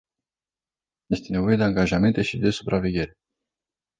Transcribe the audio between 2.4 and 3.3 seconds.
supraveghere.